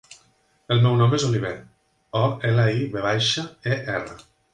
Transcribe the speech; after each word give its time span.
El 0.75 0.79
meu 0.85 0.95
nom 1.01 1.11
és 1.17 1.25
Oliver: 1.27 1.51
o, 2.21 2.23
ela, 2.53 2.65
i, 2.79 2.87
ve 2.97 3.05
baixa, 3.05 3.45
e, 3.75 3.79
erra. 3.99 4.19